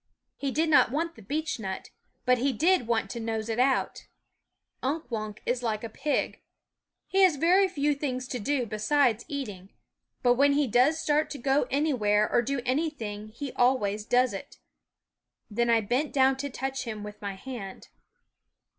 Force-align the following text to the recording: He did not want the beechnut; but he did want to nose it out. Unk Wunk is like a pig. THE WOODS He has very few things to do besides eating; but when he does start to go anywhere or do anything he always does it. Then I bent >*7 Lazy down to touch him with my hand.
He 0.35 0.49
did 0.49 0.67
not 0.67 0.89
want 0.89 1.13
the 1.13 1.21
beechnut; 1.21 1.91
but 2.25 2.39
he 2.39 2.53
did 2.53 2.87
want 2.87 3.11
to 3.11 3.19
nose 3.19 3.49
it 3.49 3.59
out. 3.59 4.07
Unk 4.81 5.11
Wunk 5.11 5.43
is 5.45 5.61
like 5.61 5.83
a 5.83 5.89
pig. 5.89 6.37
THE 6.37 6.39
WOODS 6.39 7.05
He 7.09 7.21
has 7.21 7.35
very 7.35 7.67
few 7.67 7.93
things 7.93 8.27
to 8.29 8.39
do 8.39 8.65
besides 8.65 9.25
eating; 9.27 9.69
but 10.23 10.33
when 10.33 10.53
he 10.53 10.65
does 10.65 10.97
start 10.97 11.29
to 11.29 11.37
go 11.37 11.67
anywhere 11.69 12.27
or 12.31 12.41
do 12.41 12.61
anything 12.65 13.27
he 13.27 13.51
always 13.53 14.03
does 14.03 14.33
it. 14.33 14.57
Then 15.51 15.69
I 15.69 15.81
bent 15.81 16.05
>*7 16.05 16.05
Lazy 16.05 16.09
down 16.13 16.37
to 16.37 16.49
touch 16.49 16.85
him 16.85 17.03
with 17.03 17.21
my 17.21 17.35
hand. 17.35 17.89